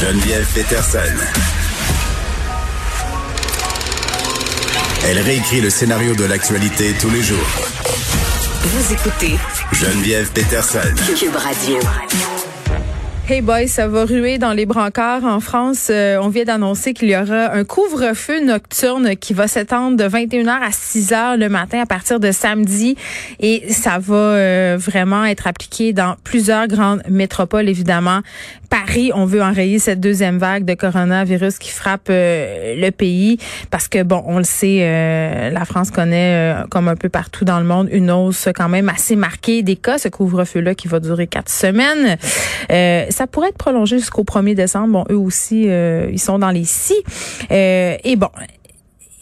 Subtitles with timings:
[0.00, 0.98] Geneviève Peterson.
[5.06, 7.36] Elle réécrit le scénario de l'actualité tous les jours.
[8.62, 9.36] Vous écoutez
[9.74, 10.94] Geneviève Peterson.
[11.18, 11.78] Cube Radio.
[13.30, 15.86] Hey boys, ça va ruer dans les brancards en France.
[15.88, 20.48] Euh, on vient d'annoncer qu'il y aura un couvre-feu nocturne qui va s'étendre de 21h
[20.48, 22.96] à 6h le matin à partir de samedi
[23.38, 28.22] et ça va euh, vraiment être appliqué dans plusieurs grandes métropoles évidemment.
[28.70, 33.38] Paris, on veut enrayer cette deuxième vague de coronavirus qui frappe euh, le pays
[33.70, 37.66] parce que bon, on le sait, la France connaît comme un peu partout dans le
[37.66, 39.98] monde une hausse quand même assez marquée des cas.
[39.98, 42.16] Ce couvre-feu là qui va durer quatre semaines
[43.20, 44.92] ça pourrait être prolongé jusqu'au 1er décembre.
[44.92, 46.96] Bon, eux aussi, euh, ils sont dans les six.
[47.50, 48.30] Euh, et bon,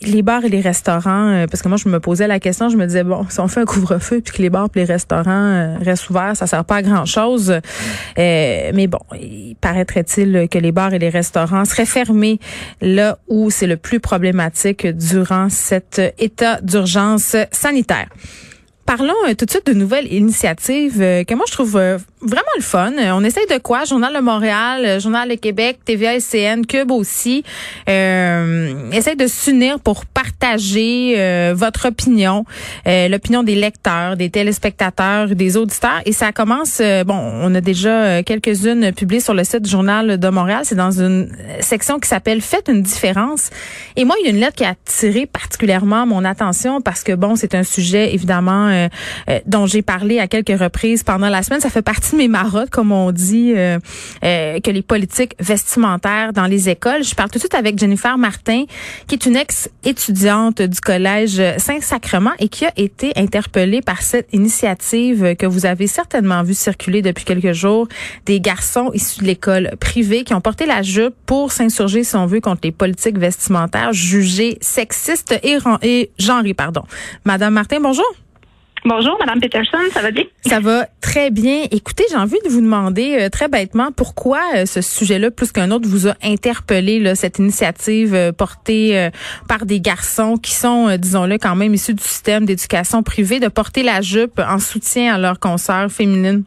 [0.02, 2.76] les bars et les restaurants, euh, parce que moi je me posais la question, je
[2.76, 5.76] me disais bon, si on fait un couvre-feu puis que les bars et les restaurants
[5.80, 7.52] restent ouverts, ça sert pas à grand chose.
[8.16, 12.38] mais bon, il paraîtrait-il que les bars et les restaurants seraient fermés
[12.80, 18.08] là où c'est le plus problématique durant cet état d'urgence sanitaire?
[18.86, 22.92] Parlons tout de suite de nouvelles initiatives que moi je trouve vraiment le fun.
[23.12, 23.84] On essaye de quoi?
[23.84, 27.44] Journal de Montréal, Journal de Québec, TVA, SCN, Cube aussi.
[27.88, 32.44] Euh, essaye de s'unir pour partager euh, votre opinion,
[32.86, 36.00] euh, l'opinion des lecteurs, des téléspectateurs, des auditeurs.
[36.06, 40.18] Et ça commence, euh, bon, on a déjà quelques-unes publiées sur le site du Journal
[40.18, 40.62] de Montréal.
[40.64, 43.50] C'est dans une section qui s'appelle Faites une différence.
[43.96, 47.12] Et moi, il y a une lettre qui a attiré particulièrement mon attention parce que,
[47.12, 48.88] bon, c'est un sujet, évidemment,
[49.46, 51.60] dont j'ai parlé à quelques reprises pendant la semaine.
[51.60, 53.78] Ça fait partie de mes marottes, comme on dit, euh,
[54.24, 57.04] euh, que les politiques vestimentaires dans les écoles.
[57.04, 58.64] Je parle tout de suite avec Jennifer Martin,
[59.06, 65.36] qui est une ex-étudiante du collège Saint-Sacrement et qui a été interpellée par cette initiative
[65.36, 67.88] que vous avez certainement vu circuler depuis quelques jours,
[68.26, 72.26] des garçons issus de l'école privée qui ont porté la jupe pour s'insurger, si on
[72.26, 76.54] veut, contre les politiques vestimentaires jugées sexistes et, et genrées.
[76.54, 76.82] Pardon.
[77.24, 78.06] Madame Martin, bonjour.
[78.84, 80.24] Bonjour, Madame Peterson, ça va bien?
[80.46, 81.64] Ça va très bien.
[81.70, 85.70] Écoutez, j'ai envie de vous demander euh, très bêtement pourquoi euh, ce sujet-là, plus qu'un
[85.70, 89.08] autre, vous a interpellé là, cette initiative euh, portée
[89.48, 93.82] par des garçons qui sont, disons-le, quand même issus du système d'éducation privée, de porter
[93.82, 96.44] la jupe en soutien à leurs consoeurs féminines?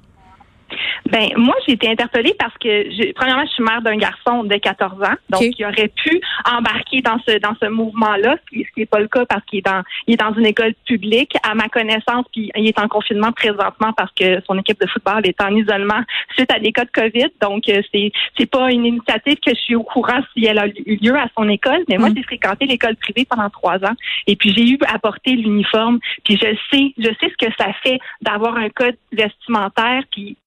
[1.09, 5.01] Ben moi, j'ai été interpellée parce que premièrement, je suis mère d'un garçon de 14
[5.03, 8.99] ans, donc il aurait pu embarquer dans ce dans ce mouvement-là, ce qui n'est pas
[8.99, 12.25] le cas parce qu'il est dans il est dans une école publique, à ma connaissance,
[12.31, 16.01] puis il est en confinement présentement parce que son équipe de football est en isolement
[16.35, 17.29] suite à des cas de COVID.
[17.41, 20.67] Donc euh, c'est c'est pas une initiative que je suis au courant si elle a
[20.67, 22.15] eu lieu à son école, mais moi mm.
[22.17, 23.95] j'ai fréquenté l'école privée pendant trois ans
[24.27, 27.73] et puis j'ai eu à porter l'uniforme, puis je sais je sais ce que ça
[27.83, 30.37] fait d'avoir un code vestimentaire, puis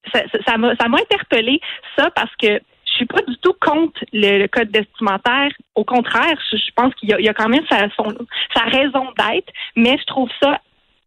[0.46, 1.60] ça, m'a ça m'a interpellé
[1.96, 5.50] ça parce que je suis pas du tout contre le, code vestimentaire.
[5.74, 7.88] Au contraire, je, pense qu'il y, a quand même sa,
[8.54, 10.60] sa raison d'être, mais je trouve ça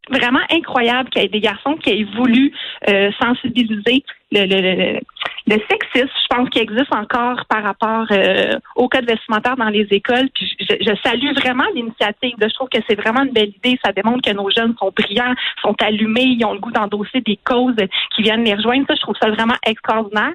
[0.09, 2.53] vraiment incroyable qu'il y ait des garçons qui aient voulu
[2.90, 5.00] euh, sensibiliser le, le,
[5.47, 6.09] le, sexisme.
[6.22, 10.30] Je pense qu'il existe encore par rapport euh, au code vestimentaire dans les écoles.
[10.34, 12.35] Puis je, je salue vraiment l'initiative.
[12.40, 13.80] Je trouve que c'est vraiment une belle idée.
[13.84, 17.40] Ça démontre que nos jeunes sont brillants, sont allumés, ils ont le goût d'endosser des
[17.44, 17.75] causes
[18.16, 18.86] qui viennent les rejoindre.
[18.88, 20.34] Ça, je trouve ça vraiment extraordinaire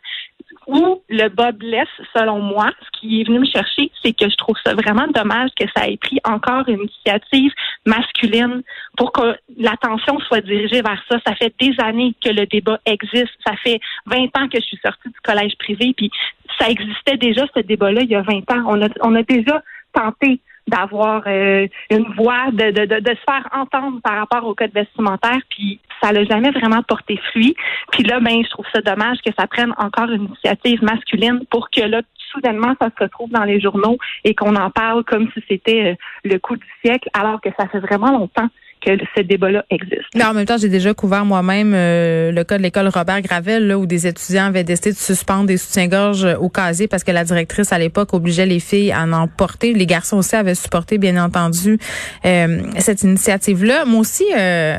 [0.66, 4.36] où le bas blesse, selon moi, ce qui est venu me chercher, c'est que je
[4.36, 7.52] trouve ça vraiment dommage que ça ait pris encore une initiative
[7.86, 8.62] masculine
[8.96, 11.18] pour que l'attention soit dirigée vers ça.
[11.26, 13.32] Ça fait des années que le débat existe.
[13.46, 16.10] Ça fait 20 ans que je suis sortie du collège privé, puis
[16.58, 18.64] ça existait déjà, ce débat-là, il y a 20 ans.
[18.66, 19.62] On a, on a déjà
[19.92, 24.72] tenté d'avoir euh, une voix, de, de, de, se faire entendre par rapport au code
[24.72, 27.54] vestimentaire, puis ça n'a jamais vraiment porté fruit.
[27.90, 31.70] Puis là, ben, je trouve ça dommage que ça prenne encore une initiative masculine pour
[31.70, 35.42] que là, soudainement, ça se retrouve dans les journaux et qu'on en parle comme si
[35.48, 38.48] c'était euh, le coup du siècle, alors que ça fait vraiment longtemps
[38.84, 40.08] que ce débat-là existe.
[40.14, 43.66] Mais en même temps, j'ai déjà couvert moi-même euh, le cas de l'école Robert Gravel,
[43.66, 47.24] là, où des étudiants avaient décidé de suspendre des soutiens-gorge au casier parce que la
[47.24, 49.72] directrice à l'époque obligeait les filles à en porter.
[49.72, 51.78] Les garçons aussi avaient supporté, bien entendu,
[52.24, 53.84] euh, cette initiative-là.
[53.84, 54.26] Moi aussi.
[54.36, 54.78] Euh,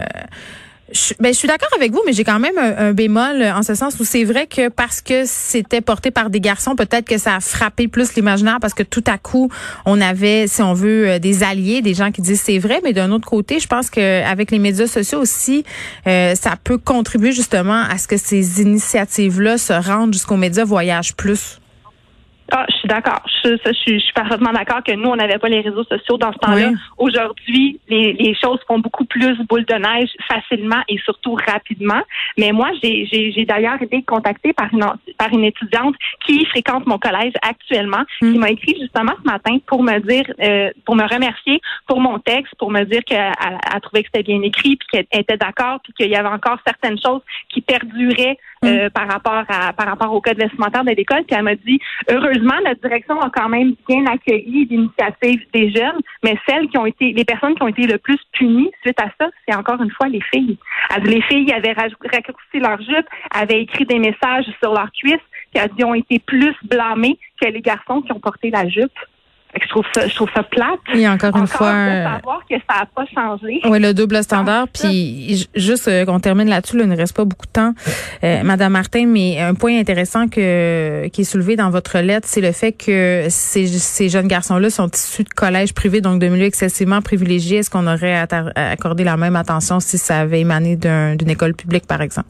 [0.94, 3.76] je, ben, je suis d'accord avec vous, mais j'ai quand même un, bémol en ce
[3.76, 7.36] sens où c'est vrai que parce que c'était porté par des garçons, peut-être que ça
[7.36, 9.50] a frappé plus l'imaginaire parce que tout à coup,
[9.86, 12.94] on avait, si on veut, euh, des alliés, des gens qui disent c'est vrai, mais
[12.94, 15.64] d'un autre côté, je pense qu'avec les médias sociaux aussi,
[16.08, 21.16] euh, ça peut contribuer justement à ce que ces initiatives-là se rendent jusqu'aux médias voyagent
[21.16, 21.60] plus.
[22.52, 23.22] Ah, je suis d'accord.
[23.44, 26.18] Je, je, suis, je suis parfaitement d'accord que nous, on n'avait pas les réseaux sociaux
[26.18, 26.72] dans ce temps-là.
[26.98, 32.02] Aujourd'hui, les, les, choses font beaucoup plus boule de neige facilement et surtout rapidement.
[32.38, 34.86] Mais moi, j'ai d'ailleurs été contactée par une,
[35.18, 35.96] par une étudiante
[36.26, 38.40] qui fréquente mon collège actuellement, qui hmm.
[38.40, 42.54] m'a écrit justement ce matin pour me dire, euh, pour me remercier pour mon texte,
[42.58, 45.94] pour me dire qu'elle a trouvé que c'était bien écrit, puis qu'elle était d'accord, puis
[45.94, 50.22] qu'il y avait encore certaines choses qui perduraient euh, par rapport à par rapport au
[50.22, 51.24] code vestimentaire de l'école.
[51.26, 51.80] Puis elle m'a dit
[52.10, 56.86] heureusement notre direction a quand même bien accueilli l'initiative des jeunes, mais celles qui ont
[56.86, 59.92] été les personnes qui ont été le plus punies suite à ça, c'est encore une
[59.92, 60.58] fois les filles.
[61.04, 65.18] les filles avaient raccourci leur jupe, avaient écrit des messages sur leurs cuisses,
[65.54, 68.92] qui ont été plus blâmées que les garçons qui ont porté la jupe.
[69.74, 70.80] Je trouve ça, je trouve ça plate.
[70.94, 73.60] Et encore une fois, de savoir que ça n'a pas changé.
[73.66, 74.68] Oui, le double standard.
[74.68, 77.74] Puis juste euh, qu'on termine là-dessus, il ne reste pas beaucoup de temps,
[78.24, 79.08] euh, Madame Martin.
[79.08, 83.26] Mais un point intéressant que qui est soulevé dans votre lettre, c'est le fait que
[83.30, 87.58] ces, ces jeunes garçons-là sont issus de collèges privés, donc de milieux excessivement privilégiés.
[87.58, 92.02] Est-ce qu'on aurait accordé la même attention si ça avait émané d'une école publique, par
[92.02, 92.30] exemple?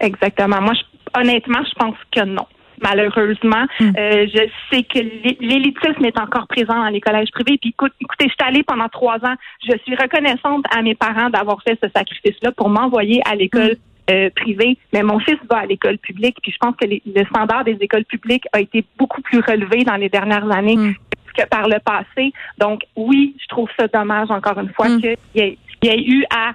[0.00, 0.62] Exactement.
[0.62, 0.72] Moi,
[1.14, 2.46] honnêtement, je pense que non
[2.82, 3.66] malheureusement.
[3.80, 3.92] Hmm.
[3.98, 4.98] Euh, je sais que
[5.40, 7.58] l'élitisme est encore présent dans les collèges privés.
[7.58, 9.34] Puis écoute, écoutez, je suis allée pendant trois ans.
[9.66, 13.72] Je suis reconnaissante à mes parents d'avoir fait ce sacrifice-là pour m'envoyer à l'école.
[13.72, 13.92] Hmm.
[14.08, 17.64] Euh, privée, mais mon fils va à l'école publique, puis je pense que le standard
[17.64, 20.94] des écoles publiques a été beaucoup plus relevé dans les dernières années hmm.
[21.36, 22.32] que par le passé.
[22.56, 26.52] Donc oui, je trouve ça dommage encore une fois qu'il y, ait eu à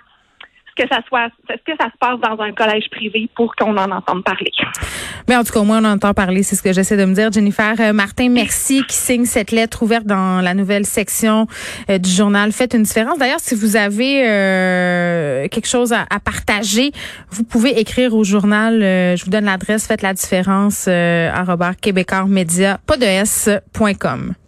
[0.81, 3.91] que ça soit, est-ce que ça se passe dans un collège privé pour qu'on en
[3.91, 4.51] entende parler?
[5.31, 6.44] Mais en tout cas, au moins, on entend parler.
[6.44, 7.31] C'est ce que j'essaie de me dire.
[7.31, 11.48] Jennifer euh, Martin, merci qui signe cette lettre ouverte dans la nouvelle section
[11.89, 12.51] euh, du journal.
[12.51, 13.18] Faites une différence.
[13.18, 16.92] D'ailleurs, si vous avez euh, quelque chose à, partager,
[17.30, 18.81] vous pouvez écrire au journal.
[18.81, 19.88] je vous donne l'adresse.
[19.88, 20.83] Faites la différence.
[20.89, 21.31] Euh,
[21.80, 24.40] québécoismedia, pas de.